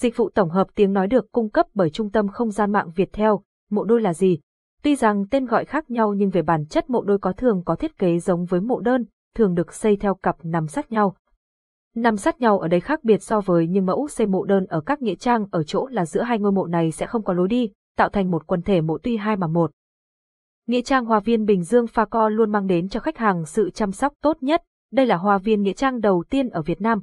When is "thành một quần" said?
18.08-18.62